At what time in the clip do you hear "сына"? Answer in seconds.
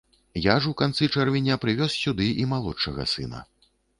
3.15-3.45